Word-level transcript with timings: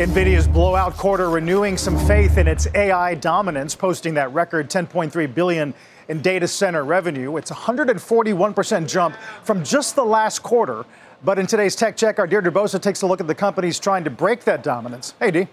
NVIDIA's 0.00 0.48
blowout 0.48 0.96
quarter 0.96 1.28
renewing 1.28 1.76
some 1.76 1.98
faith 2.06 2.38
in 2.38 2.48
its 2.48 2.66
AI 2.74 3.14
dominance, 3.16 3.74
posting 3.74 4.14
that 4.14 4.32
record 4.32 4.70
10.3 4.70 5.34
billion 5.34 5.74
in 6.08 6.22
data 6.22 6.48
center 6.48 6.84
revenue. 6.84 7.36
It's 7.36 7.50
a 7.50 7.54
141% 7.54 8.88
jump 8.88 9.14
from 9.44 9.62
just 9.62 9.96
the 9.96 10.04
last 10.04 10.38
quarter. 10.38 10.86
But 11.22 11.38
in 11.38 11.46
today's 11.46 11.76
Tech 11.76 11.98
Check, 11.98 12.18
our 12.18 12.26
Deirdre 12.26 12.50
Bosa 12.50 12.80
takes 12.80 13.02
a 13.02 13.06
look 13.06 13.20
at 13.20 13.26
the 13.26 13.34
companies 13.34 13.78
trying 13.78 14.04
to 14.04 14.10
break 14.10 14.44
that 14.44 14.62
dominance. 14.62 15.12
Hey, 15.18 15.30
Dee. 15.32 15.48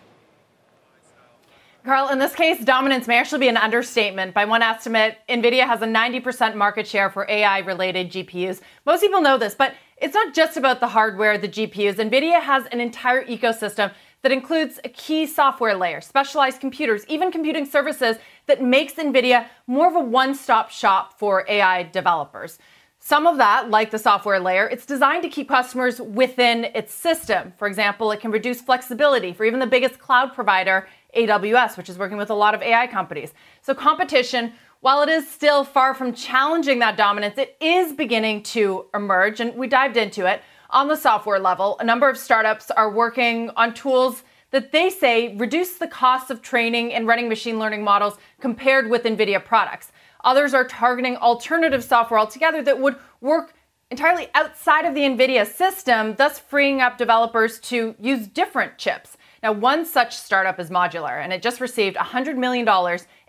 Carl, 1.84 2.08
in 2.08 2.20
this 2.20 2.34
case, 2.34 2.64
dominance 2.64 3.06
may 3.06 3.18
actually 3.18 3.40
be 3.40 3.48
an 3.50 3.58
understatement. 3.58 4.34
By 4.34 4.46
one 4.46 4.62
estimate, 4.62 5.18
NVIDIA 5.28 5.66
has 5.66 5.82
a 5.82 5.86
90% 5.86 6.56
market 6.56 6.88
share 6.88 7.10
for 7.10 7.26
AI 7.30 7.60
related 7.60 8.12
GPUs. 8.12 8.62
Most 8.86 9.02
people 9.02 9.20
know 9.20 9.38
this, 9.38 9.56
but 9.56 9.74
it's 9.98 10.14
not 10.14 10.34
just 10.34 10.58
about 10.58 10.80
the 10.80 10.88
hardware, 10.88 11.38
the 11.38 11.48
GPUs. 11.50 11.96
NVIDIA 11.96 12.42
has 12.42 12.66
an 12.68 12.80
entire 12.80 13.26
ecosystem 13.26 13.92
that 14.28 14.34
includes 14.34 14.78
a 14.84 14.90
key 14.90 15.26
software 15.26 15.74
layer, 15.74 16.02
specialized 16.02 16.60
computers, 16.60 17.06
even 17.08 17.32
computing 17.32 17.66
services 17.66 18.18
that 18.48 18.62
makes 18.62 18.96
NVIDIA 18.96 19.48
more 19.68 19.88
of 19.88 19.96
a 19.96 20.02
one 20.02 20.36
stop 20.36 20.70
shop 20.70 21.18
for 21.18 21.46
AI 21.48 21.84
developers. 21.84 22.60
Some 23.00 23.26
of 23.26 23.38
that, 23.38 23.70
like 23.70 23.90
the 23.90 23.98
software 23.98 24.42
layer, 24.42 24.68
it's 24.68 24.86
designed 24.86 25.24
to 25.24 25.30
keep 25.30 25.48
customers 25.48 26.02
within 26.02 26.66
its 26.76 26.94
system. 26.94 27.54
For 27.58 27.70
example, 27.70 28.12
it 28.12 28.20
can 28.20 28.32
reduce 28.32 28.60
flexibility 28.60 29.32
for 29.32 29.46
even 29.46 29.62
the 29.62 29.66
biggest 29.66 29.98
cloud 29.98 30.34
provider, 30.34 30.90
AWS, 31.16 31.78
which 31.78 31.88
is 31.88 31.98
working 31.98 32.18
with 32.18 32.30
a 32.30 32.36
lot 32.36 32.54
of 32.54 32.62
AI 32.62 32.86
companies. 32.88 33.34
So 33.62 33.74
competition, 33.74 34.52
while 34.82 35.04
it 35.04 35.10
is 35.10 35.26
still 35.26 35.64
far 35.64 35.94
from 35.94 36.14
challenging 36.14 36.80
that 36.80 36.98
dominance, 36.98 37.38
it 37.38 37.56
is 37.62 37.94
beginning 37.94 38.44
to 38.44 38.88
emerge, 38.94 39.40
and 39.40 39.56
we 39.56 39.68
dived 39.68 39.96
into 39.96 40.26
it. 40.26 40.42
On 40.70 40.90
the 40.90 40.98
software 40.98 41.40
level, 41.40 41.78
a 41.80 41.84
number 41.84 42.10
of 42.10 42.18
startups 42.18 42.72
are 42.72 42.92
working 42.92 43.50
on 43.56 43.74
tools 43.74 44.24
that 44.52 44.72
they 44.72 44.90
say 44.90 45.36
reduce 45.38 45.78
the 45.78 45.88
cost 45.88 46.30
of 46.30 46.42
training 46.42 46.94
and 46.94 47.08
running 47.08 47.30
machine 47.30 47.58
learning 47.58 47.84
models 47.84 48.18
compared 48.42 48.90
with 48.90 49.04
NVIDIA 49.04 49.44
products. 49.44 49.92
Others 50.24 50.54
are 50.54 50.66
targeting 50.66 51.16
alternative 51.18 51.84
software 51.84 52.20
altogether 52.20 52.62
that 52.64 52.80
would 52.80 52.98
work 53.22 53.54
entirely 53.90 54.28
outside 54.34 54.84
of 54.84 54.94
the 54.94 55.02
NVIDIA 55.02 55.46
system, 55.46 56.16
thus 56.18 56.40
freeing 56.40 56.82
up 56.82 56.98
developers 56.98 57.60
to 57.60 57.96
use 58.00 58.28
different 58.28 58.78
chips. 58.78 59.16
Now, 59.42 59.54
one 59.54 59.86
such 59.86 60.18
startup 60.18 60.60
is 60.60 60.70
Modular, 60.70 61.24
and 61.24 61.32
it 61.32 61.42
just 61.42 61.62
received 61.62 61.96
$100 61.96 62.36
million 62.36 62.68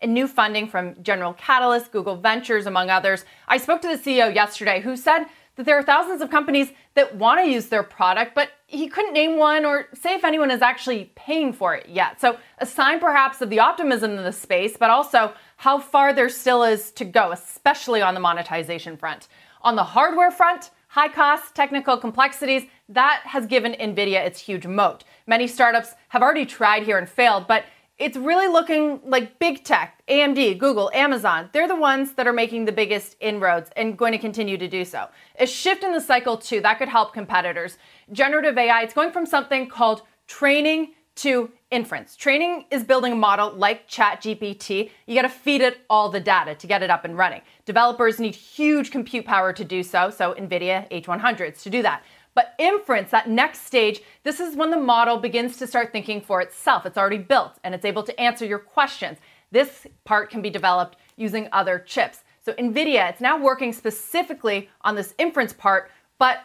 in 0.02 0.12
new 0.12 0.26
funding 0.26 0.66
from 0.66 1.00
General 1.02 1.34
Catalyst, 1.34 1.92
Google 1.92 2.16
Ventures, 2.16 2.66
among 2.66 2.90
others. 2.90 3.24
I 3.46 3.58
spoke 3.58 3.82
to 3.82 3.88
the 3.88 3.94
CEO 3.98 4.34
yesterday 4.34 4.80
who 4.80 4.96
said 4.96 5.26
that 5.58 5.66
there 5.66 5.76
are 5.76 5.82
thousands 5.82 6.22
of 6.22 6.30
companies 6.30 6.70
that 6.94 7.16
want 7.16 7.44
to 7.44 7.50
use 7.50 7.66
their 7.66 7.82
product, 7.82 8.32
but 8.32 8.50
he 8.68 8.86
couldn't 8.86 9.12
name 9.12 9.36
one 9.36 9.64
or 9.64 9.88
say 9.92 10.14
if 10.14 10.24
anyone 10.24 10.52
is 10.52 10.62
actually 10.62 11.10
paying 11.16 11.52
for 11.52 11.74
it 11.74 11.88
yet. 11.88 12.20
So, 12.20 12.38
a 12.58 12.66
sign 12.66 13.00
perhaps 13.00 13.42
of 13.42 13.50
the 13.50 13.58
optimism 13.58 14.12
in 14.12 14.22
the 14.22 14.32
space, 14.32 14.76
but 14.78 14.88
also 14.88 15.32
how 15.56 15.80
far 15.80 16.12
there 16.12 16.28
still 16.28 16.62
is 16.62 16.92
to 16.92 17.04
go, 17.04 17.32
especially 17.32 18.00
on 18.00 18.14
the 18.14 18.20
monetization 18.20 18.96
front. 18.96 19.26
On 19.62 19.74
the 19.74 19.82
hardware 19.82 20.30
front, 20.30 20.70
high 20.86 21.08
costs, 21.08 21.50
technical 21.50 21.98
complexities, 21.98 22.62
that 22.88 23.22
has 23.24 23.46
given 23.46 23.72
NVIDIA 23.72 24.24
its 24.24 24.38
huge 24.38 24.64
moat. 24.64 25.02
Many 25.26 25.48
startups 25.48 25.94
have 26.10 26.22
already 26.22 26.46
tried 26.46 26.84
here 26.84 26.98
and 26.98 27.08
failed, 27.08 27.48
but 27.48 27.64
it's 27.98 28.16
really 28.16 28.46
looking 28.46 29.00
like 29.04 29.38
big 29.38 29.64
tech, 29.64 30.02
AMD, 30.08 30.58
Google, 30.58 30.90
Amazon, 30.94 31.50
they're 31.52 31.66
the 31.66 31.76
ones 31.76 32.12
that 32.12 32.26
are 32.26 32.32
making 32.32 32.64
the 32.64 32.72
biggest 32.72 33.16
inroads 33.20 33.70
and 33.76 33.98
going 33.98 34.12
to 34.12 34.18
continue 34.18 34.56
to 34.56 34.68
do 34.68 34.84
so. 34.84 35.08
A 35.40 35.46
shift 35.46 35.82
in 35.82 35.92
the 35.92 36.00
cycle, 36.00 36.36
too, 36.36 36.60
that 36.60 36.78
could 36.78 36.88
help 36.88 37.12
competitors. 37.12 37.76
Generative 38.12 38.56
AI, 38.56 38.82
it's 38.82 38.94
going 38.94 39.10
from 39.10 39.26
something 39.26 39.68
called 39.68 40.02
training 40.28 40.92
to 41.16 41.50
inference. 41.72 42.14
Training 42.14 42.66
is 42.70 42.84
building 42.84 43.12
a 43.12 43.16
model 43.16 43.50
like 43.52 43.88
ChatGPT. 43.88 44.90
You 45.06 45.14
got 45.16 45.22
to 45.22 45.28
feed 45.28 45.60
it 45.60 45.78
all 45.90 46.08
the 46.08 46.20
data 46.20 46.54
to 46.54 46.66
get 46.68 46.84
it 46.84 46.90
up 46.90 47.04
and 47.04 47.18
running. 47.18 47.42
Developers 47.64 48.20
need 48.20 48.36
huge 48.36 48.92
compute 48.92 49.26
power 49.26 49.52
to 49.52 49.64
do 49.64 49.82
so, 49.82 50.10
so 50.10 50.34
NVIDIA 50.34 50.88
H100s 51.02 51.62
to 51.64 51.70
do 51.70 51.82
that. 51.82 52.04
But 52.38 52.54
inference, 52.56 53.10
that 53.10 53.28
next 53.28 53.66
stage, 53.66 54.00
this 54.22 54.38
is 54.38 54.54
when 54.54 54.70
the 54.70 54.76
model 54.76 55.18
begins 55.18 55.56
to 55.56 55.66
start 55.66 55.90
thinking 55.90 56.20
for 56.20 56.40
itself. 56.40 56.86
It's 56.86 56.96
already 56.96 57.18
built 57.18 57.58
and 57.64 57.74
it's 57.74 57.84
able 57.84 58.04
to 58.04 58.20
answer 58.20 58.46
your 58.46 58.60
questions. 58.60 59.18
This 59.50 59.88
part 60.04 60.30
can 60.30 60.40
be 60.40 60.48
developed 60.48 60.98
using 61.16 61.48
other 61.50 61.80
chips. 61.80 62.22
So 62.44 62.52
NVIDIA, 62.52 63.10
it's 63.10 63.20
now 63.20 63.42
working 63.42 63.72
specifically 63.72 64.70
on 64.82 64.94
this 64.94 65.14
inference 65.18 65.52
part, 65.52 65.90
but 66.20 66.42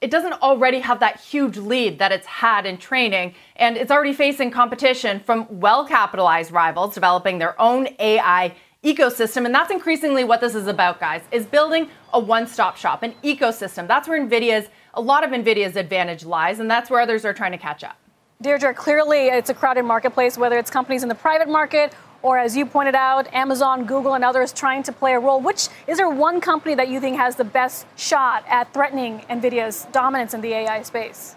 it 0.00 0.12
doesn't 0.12 0.34
already 0.34 0.78
have 0.78 1.00
that 1.00 1.18
huge 1.18 1.56
lead 1.56 1.98
that 1.98 2.12
it's 2.12 2.26
had 2.26 2.64
in 2.64 2.78
training, 2.78 3.34
and 3.56 3.76
it's 3.76 3.90
already 3.90 4.12
facing 4.12 4.52
competition 4.52 5.18
from 5.18 5.48
well 5.50 5.84
capitalized 5.84 6.52
rivals 6.52 6.94
developing 6.94 7.38
their 7.38 7.60
own 7.60 7.88
AI 7.98 8.54
ecosystem. 8.84 9.44
And 9.44 9.52
that's 9.52 9.72
increasingly 9.72 10.22
what 10.22 10.40
this 10.40 10.54
is 10.54 10.68
about, 10.68 11.00
guys, 11.00 11.22
is 11.32 11.46
building 11.46 11.88
a 12.12 12.20
one 12.20 12.46
stop 12.46 12.76
shop, 12.76 13.02
an 13.02 13.14
ecosystem. 13.24 13.88
That's 13.88 14.06
where 14.06 14.24
NVIDIA's 14.24 14.68
a 14.94 15.00
lot 15.00 15.24
of 15.24 15.30
NVIDIA's 15.30 15.76
advantage 15.76 16.24
lies, 16.24 16.58
and 16.58 16.70
that's 16.70 16.90
where 16.90 17.00
others 17.00 17.24
are 17.24 17.32
trying 17.32 17.52
to 17.52 17.58
catch 17.58 17.82
up. 17.82 17.96
Deirdre, 18.40 18.74
clearly 18.74 19.28
it's 19.28 19.50
a 19.50 19.54
crowded 19.54 19.84
marketplace, 19.84 20.36
whether 20.36 20.58
it's 20.58 20.70
companies 20.70 21.02
in 21.02 21.08
the 21.08 21.14
private 21.14 21.48
market 21.48 21.94
or, 22.22 22.38
as 22.38 22.56
you 22.56 22.64
pointed 22.64 22.94
out, 22.94 23.32
Amazon, 23.34 23.84
Google, 23.84 24.14
and 24.14 24.24
others 24.24 24.52
trying 24.52 24.82
to 24.84 24.92
play 24.92 25.14
a 25.14 25.18
role. 25.18 25.40
Which 25.40 25.68
is 25.86 25.98
there 25.98 26.08
one 26.08 26.40
company 26.40 26.74
that 26.76 26.88
you 26.88 27.00
think 27.00 27.16
has 27.16 27.36
the 27.36 27.44
best 27.44 27.86
shot 27.96 28.44
at 28.48 28.72
threatening 28.72 29.20
NVIDIA's 29.28 29.86
dominance 29.92 30.32
in 30.32 30.40
the 30.40 30.52
AI 30.52 30.82
space? 30.82 31.34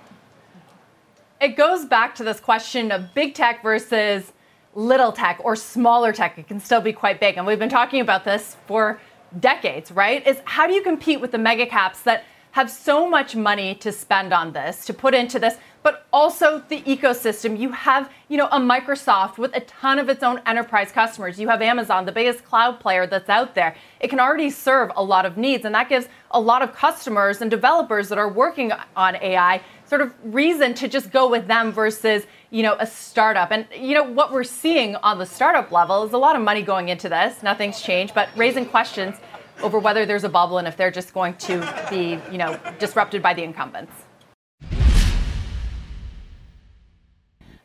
It 1.42 1.58
goes 1.58 1.86
back 1.86 2.16
to 2.16 2.24
this 2.24 2.40
question 2.40 2.92
of 2.92 3.14
big 3.14 3.34
tech 3.34 3.64
versus 3.64 4.32
little 4.76 5.12
tech 5.12 5.40
or 5.44 5.56
smaller 5.56 6.14
tech. 6.14 6.38
It 6.38 6.48
can 6.48 6.60
still 6.60 6.82
be 6.82 6.94
quite 6.94 7.20
big. 7.20 7.38
And 7.38 7.48
we've 7.48 7.60
been 7.60 7.70
talking 7.70 8.00
about 8.00 8.24
this 8.24 8.56
for 8.68 9.00
decades, 9.40 9.92
right? 9.92 10.26
Is 10.26 10.40
how 10.46 10.68
do 10.68 10.74
you 10.74 10.84
compete 10.84 11.20
with 11.20 11.32
the 11.32 11.38
mega 11.38 11.66
caps 11.66 12.02
that 12.02 12.24
have 12.56 12.72
so 12.72 13.06
much 13.06 13.36
money 13.36 13.76
to 13.76 13.92
spend 13.92 14.32
on 14.32 14.54
this, 14.54 14.86
to 14.86 14.94
put 14.94 15.14
into 15.14 15.38
this, 15.38 15.58
but 15.84 16.08
also 16.14 16.64
the 16.70 16.80
ecosystem. 16.84 17.60
You 17.60 17.70
have, 17.74 18.10
you 18.30 18.38
know, 18.38 18.48
a 18.48 18.60
Microsoft 18.62 19.38
with 19.38 19.54
a 19.54 19.60
ton 19.60 20.00
of 20.00 20.08
its 20.08 20.24
own 20.24 20.40
enterprise 20.46 20.90
customers. 20.90 21.38
You 21.38 21.50
have 21.50 21.62
Amazon, 21.62 22.06
the 22.06 22.14
biggest 22.14 22.46
cloud 22.46 22.80
player 22.80 23.08
that's 23.08 23.28
out 23.28 23.56
there. 23.56 23.76
It 24.00 24.08
can 24.08 24.22
already 24.22 24.50
serve 24.50 24.90
a 24.96 25.04
lot 25.04 25.26
of 25.26 25.36
needs, 25.36 25.66
and 25.66 25.76
that 25.76 25.90
gives 25.90 26.08
a 26.32 26.40
lot 26.40 26.62
of 26.62 26.74
customers 26.74 27.42
and 27.42 27.52
developers 27.52 28.08
that 28.08 28.18
are 28.18 28.30
working 28.30 28.72
on 28.96 29.18
AI 29.18 29.62
sort 29.86 30.00
of 30.00 30.14
reason 30.24 30.74
to 30.76 30.88
just 30.88 31.12
go 31.12 31.30
with 31.30 31.48
them 31.48 31.74
versus, 31.74 32.26
you 32.52 32.64
know, 32.64 32.78
a 32.80 32.88
startup. 32.88 33.52
And 33.52 33.68
you 33.78 33.96
know 33.96 34.04
what 34.04 34.32
we're 34.32 34.46
seeing 34.46 34.96
on 34.96 35.20
the 35.20 35.26
startup 35.26 35.74
level 35.74 36.06
is 36.06 36.14
a 36.14 36.18
lot 36.18 36.38
of 36.38 36.42
money 36.42 36.62
going 36.62 36.88
into 36.88 37.10
this. 37.10 37.44
Nothing's 37.44 37.82
changed, 37.82 38.14
but 38.14 38.30
raising 38.38 38.66
questions 38.66 39.18
over 39.62 39.80
whether 39.80 40.06
there's 40.06 40.24
a 40.24 40.30
bubble 40.30 40.58
and 40.58 40.68
if 40.68 40.78
they're 40.78 40.92
just 40.92 41.14
going 41.14 41.36
to 41.36 41.60
be, 41.90 42.20
you 42.32 42.38
know, 42.38 42.60
disrupted 42.80 43.22
by 43.22 43.34
the 43.34 43.44
incumbents. 43.44 43.94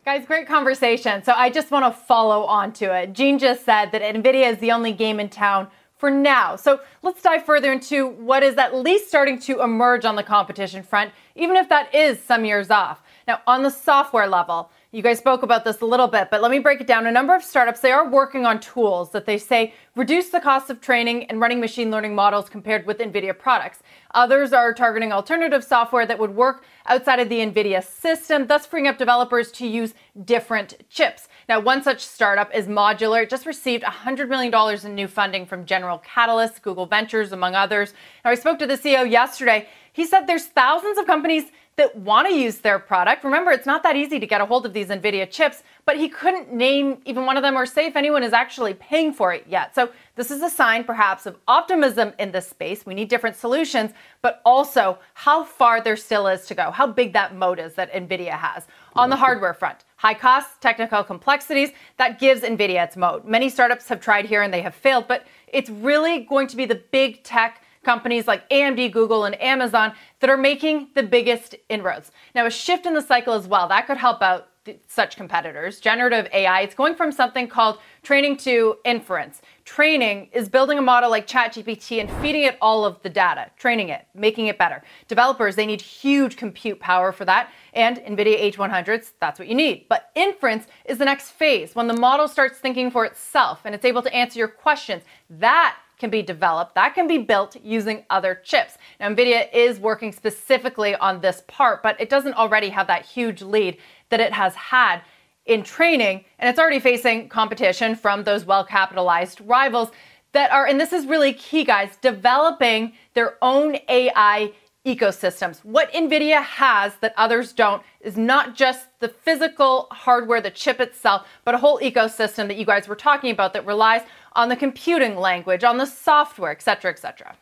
Guys, 0.05 0.25
great 0.27 0.49
conversation. 0.49 1.23
So 1.23 1.33
I 1.33 1.51
just 1.51 1.71
want 1.71 1.85
to 1.85 2.01
follow 2.01 2.45
on 2.45 2.73
to 2.75 2.95
it. 2.95 3.13
Gene 3.13 3.39
just 3.39 3.65
said 3.65 3.93
that 3.93 4.03
NVIDIA 4.03 4.51
is 4.51 4.59
the 4.59 4.73
only 4.73 4.93
game 4.93 5.21
in 5.21 5.29
town 5.29 5.69
for 6.01 6.11
now. 6.11 6.57
So 6.57 6.81
let's 7.03 7.21
dive 7.21 7.45
further 7.45 7.71
into 7.71 8.09
what 8.09 8.43
is 8.43 8.57
at 8.57 8.75
least 8.75 9.09
starting 9.09 9.39
to 9.41 9.61
emerge 9.61 10.07
on 10.07 10.17
the 10.17 10.23
competition 10.23 10.83
front, 10.83 11.13
even 11.37 11.57
if 11.57 11.69
that 11.69 11.95
is 11.95 12.19
some 12.19 12.47
years 12.47 12.71
off. 12.71 13.03
Now, 13.29 13.43
on 13.47 13.63
the 13.63 13.71
software 13.71 14.27
level, 14.27 14.71
you 14.93 15.03
guys 15.03 15.19
spoke 15.19 15.45
about 15.45 15.65
this 15.65 15.81
a 15.83 15.87
little 15.87 16.09
bit, 16.09 16.31
but 16.33 16.43
let 16.43 16.51
me 16.51 16.59
break 16.59 16.81
it 16.81 16.87
down. 16.89 17.07
A 17.07 17.13
number 17.13 17.33
of 17.33 17.45
startups, 17.45 17.79
they 17.79 17.93
are 17.93 18.09
working 18.09 18.45
on 18.45 18.59
tools 18.59 19.13
that 19.13 19.25
they 19.25 19.39
say 19.39 19.73
reduce 19.95 20.31
the 20.31 20.41
cost 20.41 20.69
of 20.69 20.81
training 20.81 21.27
and 21.27 21.41
running 21.41 21.61
machine 21.61 21.93
learning 21.93 22.13
models 22.13 22.49
compared 22.49 22.85
with 22.87 22.99
NVIDIA 22.99 23.39
products. 23.39 23.85
Others 24.15 24.53
are 24.53 24.75
targeting 24.75 25.13
alternative 25.13 25.63
software 25.63 26.07
that 26.07 26.19
would 26.19 26.35
work 26.35 26.65
outside 26.87 27.21
of 27.21 27.29
the 27.29 27.39
NVIDIA 27.39 27.85
system, 27.85 28.49
thus 28.49 28.67
freeing 28.67 28.89
up 28.89 28.99
developers 28.99 29.53
to 29.53 29.67
use 29.67 29.95
different 30.25 30.75
chips. 30.89 31.29
Now, 31.49 31.61
one 31.61 31.85
such 31.85 32.05
startup 32.05 32.53
is 32.53 32.67
Modular. 32.67 33.23
It 33.23 33.31
just 33.31 33.47
received 33.47 33.85
$100 33.85 34.29
million 34.29 34.53
in 34.85 34.95
new 34.97 35.07
funding 35.07 35.47
from 35.47 35.67
General 35.67 35.99
Catalyst, 35.99 36.63
Google 36.63 36.87
Ventures, 36.87 37.31
among 37.31 37.55
others. 37.55 37.95
Now, 38.25 38.33
I 38.33 38.35
spoke 38.35 38.59
to 38.59 38.67
the 38.67 38.77
CEO 38.77 39.09
yesterday. 39.09 39.69
He 39.93 40.05
said 40.05 40.27
there's 40.27 40.47
thousands 40.47 40.99
of 40.99 41.07
companies 41.07 41.45
that 41.77 41.97
want 41.97 42.29
to 42.29 42.35
use 42.35 42.59
their 42.59 42.79
product. 42.79 43.25
Remember, 43.25 43.51
it's 43.51 43.67
not 43.67 43.83
that 43.85 43.97
easy 43.97 44.21
to 44.21 44.27
get 44.27 44.41
a 44.41 44.47
hold 44.47 44.67
of 44.67 44.73
these 44.73 44.89
NVIDIA 44.89 45.31
chips, 45.31 45.63
but 45.87 45.97
he 45.97 46.09
couldn't 46.09 46.53
name 46.53 47.01
even 47.07 47.25
one 47.25 47.37
of 47.37 47.43
them 47.43 47.57
or 47.57 47.65
say 47.65 47.87
if 47.87 47.97
anyone 47.97 48.23
is 48.23 48.33
actually 48.33 48.75
paying 48.75 49.13
for 49.13 49.33
it 49.33 49.47
yet. 49.49 49.75
So, 49.75 49.91
this 50.17 50.31
is 50.31 50.43
a 50.43 50.51
sign 50.51 50.85
perhaps 50.85 51.25
of 51.25 51.39
optimism 51.49 52.13
in 52.19 52.33
this 52.33 52.47
space. 52.47 52.85
We 52.85 52.93
need 52.93 53.09
different 53.09 53.37
solutions, 53.37 53.93
but 54.21 54.43
also 54.45 54.99
how 55.15 55.45
far 55.45 55.81
there 55.81 55.97
still 55.97 56.27
is 56.27 56.45
to 56.47 56.55
go, 56.55 56.71
how 56.71 56.87
big 56.87 57.15
that 57.15 57.35
moat 57.35 57.59
is 57.59 57.73
that 57.75 57.91
NVIDIA 57.93 58.33
has. 58.33 58.67
On 58.95 59.09
the 59.09 59.17
hardware 59.17 59.55
front, 59.55 59.85
high 59.97 60.15
costs, 60.15 60.57
technical 60.61 61.03
complexities, 61.03 61.71
that 61.97 62.19
gives 62.19 62.43
NVIDIA 62.43 62.85
its 62.85 62.97
moat. 62.97 63.25
Many 63.25 63.49
startups 63.49 63.89
have 63.89 64.01
tried 64.01 64.27
here 64.27 64.43
and 64.43 64.53
they 64.53 64.63
have 64.63 64.75
failed, 64.75 65.09
but 65.09 65.27
it's 65.47 65.71
really 65.71 66.25
going 66.25 66.49
to 66.49 66.57
be 66.57 66.67
the 66.67 66.83
big 66.91 67.23
tech 67.23 67.63
companies 67.85 68.27
like 68.27 68.49
AMD, 68.51 68.93
Google, 68.93 69.25
and 69.25 69.41
Amazon 69.41 69.93
that 70.21 70.31
are 70.31 70.37
making 70.37 70.89
the 70.95 71.03
biggest 71.03 71.55
inroads. 71.69 72.13
Now, 72.35 72.47
a 72.47 72.51
shift 72.51 72.87
in 72.87 72.95
the 72.95 73.03
cycle 73.03 73.35
as 73.35 73.47
well, 73.47 73.69
that 73.69 73.87
could 73.87 73.97
help 73.97 74.23
out 74.23 74.49
such 74.87 75.17
competitors. 75.17 75.81
Generative 75.81 76.29
AI, 76.33 76.61
it's 76.61 76.75
going 76.75 76.95
from 76.95 77.11
something 77.11 77.49
called 77.49 77.79
training 78.03 78.37
to 78.37 78.77
inference. 78.85 79.41
Training 79.65 80.29
is 80.33 80.49
building 80.49 80.79
a 80.79 80.83
model 80.83 81.11
like 81.11 81.27
ChatGPT 81.27 82.01
and 82.01 82.11
feeding 82.21 82.43
it 82.43 82.59
all 82.61 82.85
of 82.85 83.01
the 83.03 83.09
data, 83.09 83.51
training 83.57 83.89
it, 83.89 84.07
making 84.15 84.49
it 84.49 84.59
better. 84.59 84.83
Developers, 85.09 85.57
they 85.57 85.67
need 85.67 85.81
huge 85.81 86.37
compute 86.37 86.79
power 86.79 87.11
for 87.11 87.25
that, 87.25 87.51
and 87.73 87.99
NVIDIA 87.99 88.53
H100s, 88.53 89.13
that's 89.21 89.39
what 89.39 89.49
you 89.49 89.55
need. 89.55 89.87
But 89.89 90.11
inference 90.15 90.67
is 90.85 90.99
the 90.99 91.05
next 91.05 91.31
phase 91.31 91.75
when 91.75 91.87
the 91.87 91.97
model 91.97 92.29
starts 92.29 92.59
thinking 92.59 92.91
for 92.91 93.05
itself 93.05 93.61
and 93.65 93.75
it's 93.75 93.85
able 93.85 94.03
to 94.03 94.15
answer 94.15 94.39
your 94.39 94.49
questions. 94.49 95.03
That 95.31 95.77
can 96.01 96.11
be 96.11 96.23
developed, 96.23 96.75
that 96.75 96.95
can 96.95 97.07
be 97.07 97.19
built 97.19 97.57
using 97.63 98.05
other 98.11 98.41
chips. 98.43 98.79
Now, 98.99 99.11
NVIDIA 99.11 99.49
is 99.53 99.79
working 99.79 100.11
specifically 100.11 100.97
on 100.97 101.21
this 101.21 101.43
part, 101.47 101.83
but 101.83 102.01
it 102.01 102.09
doesn't 102.09 102.35
already 102.35 102.71
have 102.71 102.89
that 102.89 103.05
huge 103.05 103.43
lead 103.43 103.77
that 104.09 104.19
it 104.19 104.33
has 104.33 104.55
had 104.55 105.03
in 105.47 105.63
training, 105.63 106.25
and 106.39 106.49
it's 106.49 106.59
already 106.59 106.81
facing 106.81 107.29
competition 107.29 107.95
from 107.95 108.25
those 108.25 108.45
well 108.45 108.65
capitalized 108.65 109.41
rivals 109.43 109.91
that 110.33 110.51
are, 110.53 110.67
and 110.67 110.81
this 110.81 110.93
is 110.93 111.07
really 111.07 111.33
key, 111.33 111.65
guys, 111.65 111.97
developing 112.01 112.93
their 113.15 113.37
own 113.43 113.77
AI 113.89 114.53
ecosystems. 114.87 115.59
What 115.65 115.93
NVIDIA 115.93 116.43
has 116.43 116.95
that 117.01 117.13
others 117.17 117.53
don't 117.53 117.83
is 118.01 118.17
not 118.17 118.55
just 118.55 118.87
the 119.01 119.09
physical 119.09 119.89
hardware, 119.91 120.41
the 120.41 120.51
chip 120.51 120.81
itself, 120.81 121.27
but 121.45 121.55
a 121.55 121.59
whole 121.59 121.79
ecosystem 121.81 122.49
that 122.49 122.57
you 122.57 122.65
guys 122.65 122.89
were 122.89 122.97
talking 122.97 123.31
about 123.31 123.53
that 123.53 123.67
relies 123.67 124.03
on 124.35 124.49
the 124.49 124.57
computing 124.57 125.17
language, 125.17 125.65
on 125.65 125.77
the 125.77 125.87
software, 125.87 126.51
et 126.51 126.63
cetera, 126.63 126.91
et 126.91 126.99
cetera. 126.99 127.37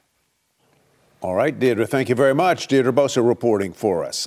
All 1.20 1.34
right, 1.34 1.56
Deirdre, 1.56 1.86
thank 1.86 2.08
you 2.08 2.14
very 2.14 2.34
much. 2.34 2.66
Deirdre 2.66 2.92
Bosa 2.92 3.26
reporting 3.26 3.72
for 3.72 4.04
us. 4.04 4.26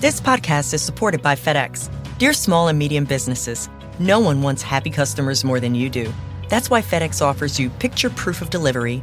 This 0.00 0.20
podcast 0.20 0.74
is 0.74 0.82
supported 0.82 1.22
by 1.22 1.34
FedEx. 1.36 1.90
Dear 2.18 2.32
small 2.32 2.68
and 2.68 2.78
medium 2.78 3.04
businesses, 3.04 3.68
no 3.98 4.18
one 4.18 4.42
wants 4.42 4.62
happy 4.62 4.90
customers 4.90 5.44
more 5.44 5.60
than 5.60 5.74
you 5.74 5.88
do. 5.88 6.12
That's 6.48 6.68
why 6.68 6.82
FedEx 6.82 7.22
offers 7.22 7.58
you 7.58 7.70
picture 7.70 8.10
proof 8.10 8.42
of 8.42 8.50
delivery, 8.50 9.02